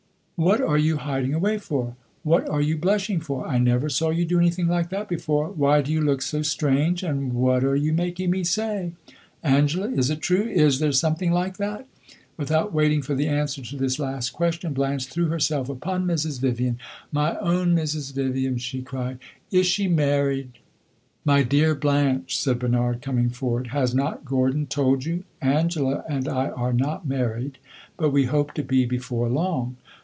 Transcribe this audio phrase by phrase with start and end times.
[0.43, 1.95] "What are you hiding away for?
[2.23, 3.45] What are you blushing for?
[3.47, 5.49] I never saw you do anything like that before!
[5.51, 8.93] Why do you look so strange, and what are you making me say?
[9.43, 11.87] Angela, is it true is there something like that?"
[12.37, 16.39] Without waiting for the answer to this last question, Blanche threw herself upon Mrs.
[16.39, 16.79] Vivian.
[17.11, 18.11] "My own Mrs.
[18.15, 19.19] Vivian," she cried,
[19.51, 20.53] "is she married?"
[21.23, 25.23] "My dear Blanche," said Bernard, coming forward, "has not Gordon told you?
[25.39, 27.59] Angela and I are not married,
[27.95, 29.75] but we hope to be before long.